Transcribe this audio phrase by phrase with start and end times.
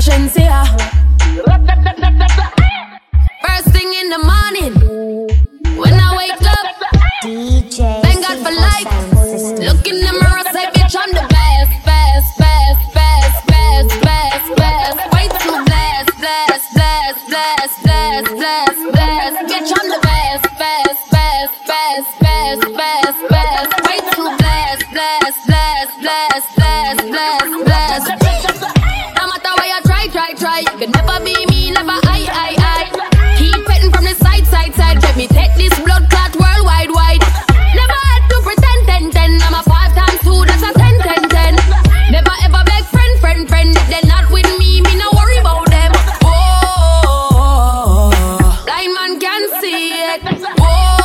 [0.00, 0.62] Shenseea.
[3.42, 4.74] First thing in the morning,
[5.76, 6.66] when I wake up,
[7.24, 8.86] DJ thank God for life.
[9.58, 14.98] Look in the mirror, say, bitch, I'm the best, best, best, best, best, best, best.
[15.14, 19.36] Way too blessed, blessed, blessed, blessed, blessed, blessed, blessed.
[19.50, 23.70] Bitch, I'm the best, best, best, best, best, best, best.
[23.82, 28.28] Way too blessed, blessed, blessed, blessed, blessed, blessed, blessed.
[28.78, 29.07] No
[30.38, 33.34] try, you can never be me, never I, I, I.
[33.38, 35.02] Keep petting from the side, side, side.
[35.02, 37.22] Let me take this blood clot worldwide, wide.
[37.74, 39.42] Never had to pretend, ten, ten.
[39.42, 41.54] I'm a five times two, that's a ten, ten, ten.
[42.14, 43.76] Never ever beg friend, friend, friend.
[43.76, 45.92] If they're not with me, me no worry about them.
[46.22, 48.10] Oh,
[48.64, 50.22] blind man can see it.
[50.60, 50.97] Oh,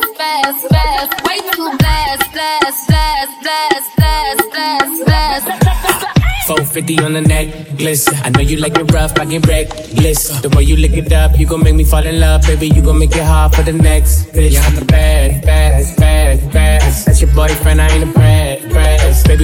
[0.00, 1.24] best, best, best, best.
[1.26, 5.62] Way too blessed, blessed, blessed, blessed, blessed, blessed, blessed.
[6.46, 8.08] 450 on the neck, necklace.
[8.24, 10.40] I know you like it rough, I get reckless.
[10.40, 12.68] The way you lick it up, you gon' make me fall in love, baby.
[12.68, 14.56] You gon' make it hard for the next bitch.
[14.66, 15.91] I'm the bad, bad,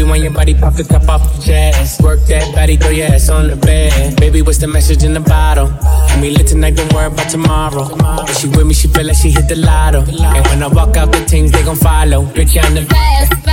[0.08, 3.28] When your body pop the top off the chest, work that body, throw your ass
[3.28, 4.16] on the bed.
[4.18, 5.68] Baby, what's the message in the bottle?
[5.68, 7.84] And we lit tonight, don't worry about tomorrow.
[7.84, 10.00] When she with me, she feel like she hit the lotto.
[10.00, 12.24] And when I walk out, the things they gon' follow.
[12.24, 13.44] Bitch, I'm the best,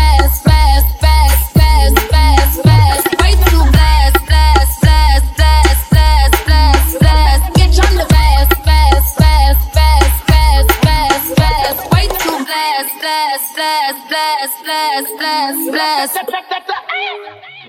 [12.77, 17.64] too blessed, blessed, blessed, blessed, blessed, blessed, blessed.